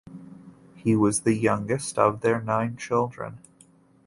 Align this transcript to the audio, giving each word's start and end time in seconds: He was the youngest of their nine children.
He 0.73 0.95
was 0.95 1.21
the 1.21 1.35
youngest 1.35 1.99
of 1.99 2.21
their 2.21 2.41
nine 2.41 2.75
children. 2.75 3.37